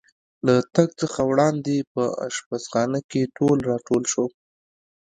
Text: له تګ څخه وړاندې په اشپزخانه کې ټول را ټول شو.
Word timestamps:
له 0.45 0.55
تګ 0.75 0.89
څخه 1.01 1.19
وړاندې 1.31 1.75
په 1.93 2.03
اشپزخانه 2.27 2.99
کې 3.09 3.31
ټول 3.37 3.57
را 3.69 3.77
ټول 3.87 4.03
شو. 4.11 4.25